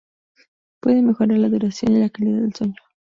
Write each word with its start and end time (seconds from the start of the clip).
Puede 0.79 1.03
mejorar 1.03 1.37
la 1.37 1.47
duración 1.47 1.91
y 1.93 1.99
la 1.99 2.09
calidad 2.09 2.39
del 2.41 2.55
sueño. 2.55 2.75